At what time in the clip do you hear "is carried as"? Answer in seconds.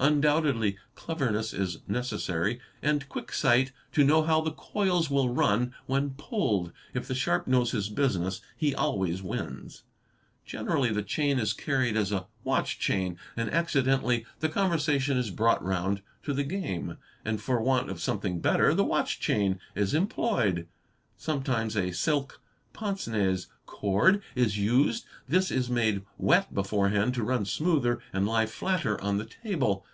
11.40-12.12